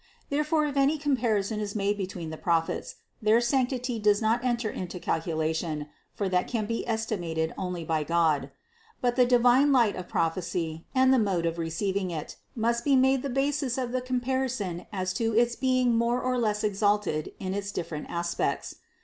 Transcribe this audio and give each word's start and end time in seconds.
Therefore 0.31 0.65
if 0.65 0.77
any 0.77 0.97
comparison 0.97 1.59
is 1.59 1.75
made 1.75 1.95
between 1.95 2.31
the 2.31 2.35
Prophets, 2.35 2.95
their 3.21 3.39
sanctity 3.39 3.99
does 3.99 4.19
not 4.19 4.43
enter 4.43 4.67
into 4.67 4.99
calculation, 4.99 5.89
for 6.11 6.27
that 6.27 6.47
can 6.47 6.65
be 6.65 6.87
estimated 6.87 7.53
only 7.55 7.83
by 7.83 8.03
God; 8.03 8.49
but 8.99 9.15
the 9.15 9.27
divine 9.27 9.71
light 9.71 9.95
of 9.95 10.07
prophecy 10.09 10.87
and 10.95 11.13
the 11.13 11.19
mode 11.19 11.45
of 11.45 11.59
receiving 11.59 12.09
it, 12.09 12.35
must 12.55 12.83
be 12.83 12.95
made 12.95 13.21
the 13.21 13.29
basis 13.29 13.77
of 13.77 13.91
the 13.91 14.01
comparison 14.01 14.87
as 14.91 15.13
to 15.13 15.35
its 15.37 15.55
being 15.55 15.95
more 15.95 16.19
or 16.19 16.39
less 16.39 16.63
exalted 16.63 17.33
in 17.39 17.53
its 17.53 17.69
476 17.69 17.69
THE 17.69 17.73
CONCEPTION 17.75 17.75
477 17.77 17.83
different 17.83 18.09
aspects. 18.09 18.75